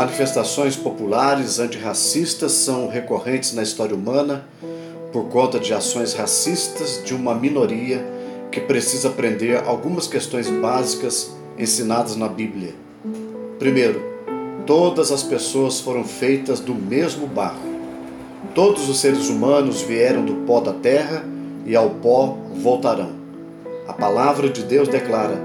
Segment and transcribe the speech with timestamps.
[0.00, 4.46] Manifestações populares antirracistas são recorrentes na história humana
[5.12, 8.02] por conta de ações racistas de uma minoria
[8.50, 12.74] que precisa aprender algumas questões básicas ensinadas na Bíblia.
[13.58, 14.02] Primeiro,
[14.64, 17.60] todas as pessoas foram feitas do mesmo barro.
[18.54, 21.22] Todos os seres humanos vieram do pó da terra
[21.66, 23.10] e ao pó voltarão.
[23.86, 25.36] A palavra de Deus declara: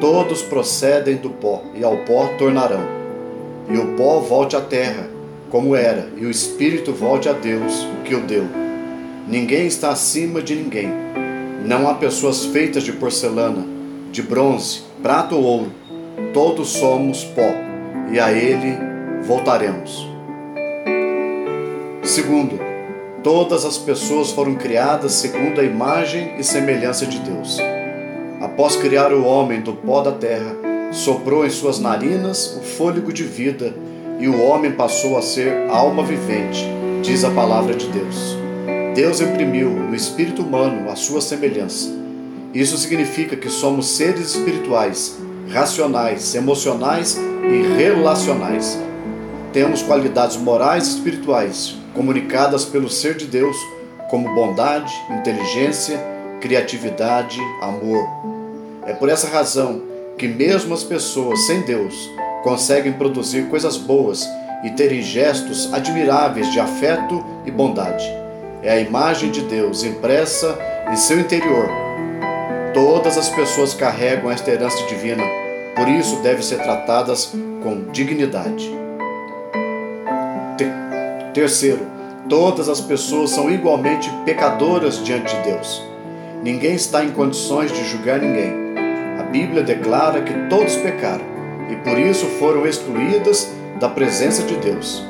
[0.00, 2.95] todos procedem do pó e ao pó tornarão
[3.68, 5.08] e o pó volte à terra,
[5.50, 8.44] como era, e o espírito volte a Deus, que o deu.
[9.28, 10.90] Ninguém está acima de ninguém.
[11.64, 13.66] Não há pessoas feitas de porcelana,
[14.12, 15.72] de bronze, prata ou ouro.
[16.32, 17.54] Todos somos pó,
[18.12, 18.78] e a ele
[19.26, 20.08] voltaremos.
[22.02, 22.60] Segundo,
[23.22, 27.58] todas as pessoas foram criadas segundo a imagem e semelhança de Deus.
[28.40, 30.54] Após criar o homem do pó da terra,
[30.96, 33.74] soprou em suas narinas o fôlego de vida
[34.18, 36.64] e o homem passou a ser alma vivente,
[37.02, 38.36] diz a palavra de Deus.
[38.94, 41.90] Deus imprimiu no espírito humano a sua semelhança.
[42.54, 45.18] Isso significa que somos seres espirituais,
[45.50, 48.78] racionais, emocionais e relacionais.
[49.52, 53.56] Temos qualidades morais e espirituais comunicadas pelo ser de Deus,
[54.08, 55.98] como bondade, inteligência,
[56.40, 58.08] criatividade, amor.
[58.86, 62.10] É por essa razão que mesmo as pessoas sem Deus
[62.42, 64.28] conseguem produzir coisas boas
[64.64, 68.04] e terem gestos admiráveis de afeto e bondade.
[68.62, 70.58] É a imagem de Deus impressa
[70.90, 71.68] em seu interior.
[72.72, 75.22] Todas as pessoas carregam esta herança divina,
[75.74, 78.70] por isso devem ser tratadas com dignidade.
[81.34, 81.86] Terceiro,
[82.28, 85.82] todas as pessoas são igualmente pecadoras diante de Deus.
[86.42, 88.65] Ninguém está em condições de julgar ninguém.
[89.30, 91.24] Bíblia declara que todos pecaram
[91.70, 95.04] e por isso foram excluídas da presença de Deus.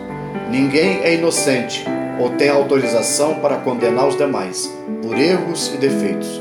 [0.50, 1.84] Ninguém é inocente
[2.18, 6.40] ou tem autorização para condenar os demais por erros e defeitos.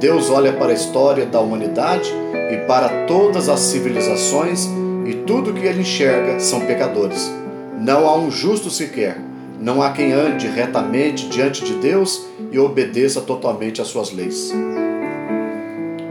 [0.00, 2.12] Deus olha para a história da humanidade
[2.50, 4.68] e para todas as civilizações
[5.06, 7.32] e tudo que ele enxerga são pecadores.
[7.78, 9.18] Não há um justo sequer.
[9.60, 14.52] Não há quem ande retamente diante de Deus e obedeça totalmente às suas leis.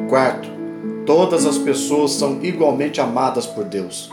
[0.08, 0.50] Quarto,
[1.06, 4.10] Todas as pessoas são igualmente amadas por Deus.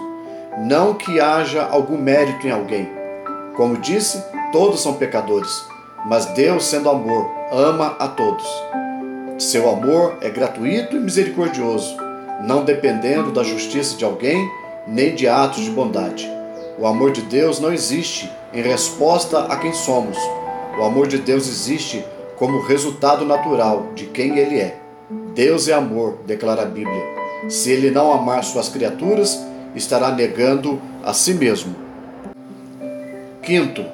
[0.58, 2.88] Não que haja algum mérito em alguém.
[3.54, 4.22] Como disse,
[4.52, 5.64] todos são pecadores,
[6.06, 8.46] mas Deus, sendo amor, ama a todos.
[9.38, 11.96] Seu amor é gratuito e misericordioso,
[12.42, 14.48] não dependendo da justiça de alguém
[14.86, 16.28] nem de atos de bondade.
[16.78, 20.16] O amor de Deus não existe em resposta a quem somos.
[20.78, 22.04] O amor de Deus existe
[22.36, 24.87] como resultado natural de quem Ele é.
[25.38, 27.00] Deus é amor, declara a Bíblia.
[27.48, 29.38] Se ele não amar suas criaturas,
[29.72, 31.76] estará negando a si mesmo.
[33.40, 33.84] Quinto,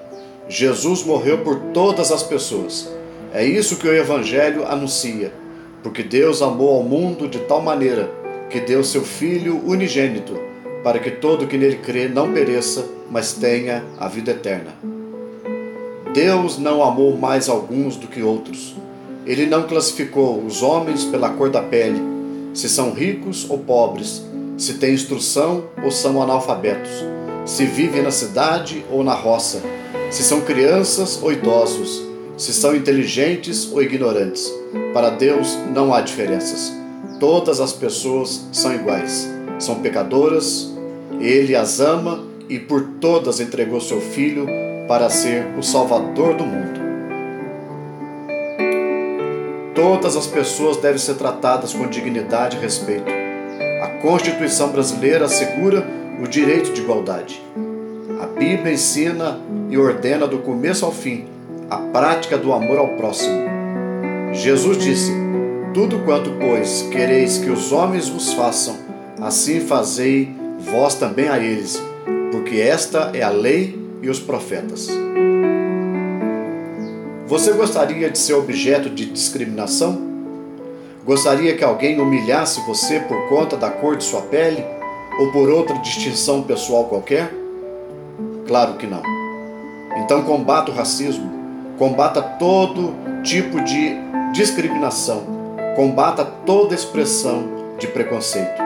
[0.49, 2.91] Jesus morreu por todas as pessoas.
[3.31, 5.35] É isso que o Evangelho anuncia,
[5.83, 8.11] porque Deus amou ao mundo de tal maneira
[8.49, 10.41] que deu seu Filho unigênito,
[10.83, 14.75] para que todo que nele crê não pereça, mas tenha a vida eterna.
[16.15, 18.75] Deus não amou mais alguns do que outros
[19.27, 22.01] ele não classificou os homens pela cor da pele,
[22.53, 24.23] se são ricos ou pobres,
[24.57, 27.05] se têm instrução ou são analfabetos,
[27.45, 29.61] se vivem na cidade ou na roça,
[30.11, 32.03] se são crianças ou idosos,
[32.37, 34.53] se são inteligentes ou ignorantes.
[34.93, 36.73] Para Deus não há diferenças.
[37.19, 39.29] Todas as pessoas são iguais.
[39.59, 40.73] São pecadoras,
[41.21, 44.47] ele as ama e por todas entregou seu Filho
[44.87, 46.84] para ser o Salvador do mundo.
[49.75, 53.11] Todas as pessoas devem ser tratadas com dignidade e respeito.
[53.83, 55.85] A Constituição brasileira assegura
[56.23, 57.43] o direito de igualdade.
[58.21, 61.27] A Bíblia ensina e ordena do começo ao fim
[61.69, 63.43] a prática do amor ao próximo.
[64.33, 65.13] Jesus disse:
[65.73, 68.77] Tudo quanto, pois, quereis que os homens vos façam,
[69.21, 71.83] assim fazei vós também a eles,
[72.31, 74.89] porque esta é a lei e os profetas.
[77.27, 79.99] Você gostaria de ser objeto de discriminação?
[81.07, 84.63] Gostaria que alguém humilhasse você por conta da cor de sua pele
[85.19, 87.33] ou por outra distinção pessoal qualquer?
[88.47, 89.03] Claro que não.
[89.97, 91.33] Então combata o racismo,
[91.79, 93.97] combata todo tipo de
[94.35, 95.25] discriminação,
[95.77, 97.49] combata toda expressão
[97.79, 98.61] de preconceito.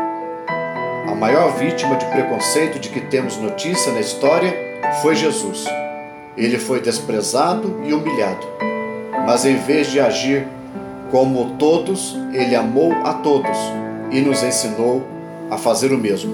[1.06, 4.52] A maior vítima de preconceito de que temos notícia na história
[5.00, 5.64] foi Jesus.
[6.38, 8.46] Ele foi desprezado e humilhado,
[9.26, 10.46] mas em vez de agir
[11.10, 13.58] como todos, ele amou a todos
[14.12, 15.02] e nos ensinou
[15.50, 16.32] a fazer o mesmo.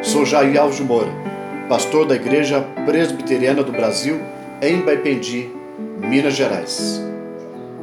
[0.00, 1.12] Sou Jair Alves Moura,
[1.68, 4.22] pastor da Igreja Presbiteriana do Brasil
[4.62, 5.50] em Baipendi,
[5.98, 7.02] Minas Gerais.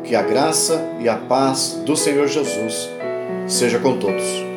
[0.03, 2.89] Que a graça e a paz do Senhor Jesus
[3.45, 4.48] seja com todos.